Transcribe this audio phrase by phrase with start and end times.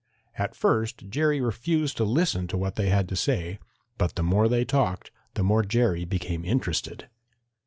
[0.35, 3.59] At first Jerry refused to listen to what they had to say,
[3.99, 7.07] but the more they talked the more Jerry became interested.